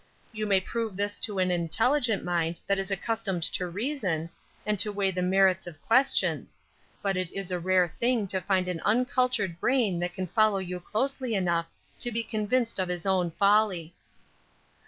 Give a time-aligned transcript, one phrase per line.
[0.31, 4.31] You may prove this to an intelligent mind that is accustomed to reason,
[4.65, 6.59] and to weigh the merits of questions,
[7.03, 10.79] but it is a rare thing to find an uncultured brain that can follow you
[10.79, 11.67] closely enough
[11.99, 13.93] to be convinced of his own folly.